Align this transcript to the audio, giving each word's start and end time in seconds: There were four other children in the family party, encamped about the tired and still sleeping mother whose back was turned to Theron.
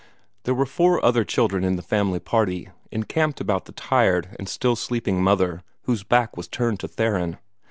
There 0.45 0.55
were 0.55 0.65
four 0.65 1.05
other 1.05 1.23
children 1.23 1.63
in 1.63 1.75
the 1.75 1.83
family 1.83 2.19
party, 2.19 2.69
encamped 2.91 3.39
about 3.39 3.65
the 3.65 3.71
tired 3.71 4.35
and 4.39 4.49
still 4.49 4.75
sleeping 4.75 5.21
mother 5.21 5.61
whose 5.83 6.01
back 6.03 6.35
was 6.35 6.47
turned 6.47 6.79
to 6.79 6.87
Theron. 6.87 7.37